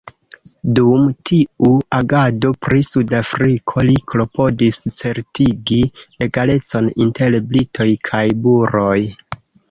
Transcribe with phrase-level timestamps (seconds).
[0.77, 1.67] Dum tiu
[1.97, 5.77] agado pri Sudafriko, li klopodis certigi
[6.27, 8.97] egalecon inter Britoj kaj Buroj.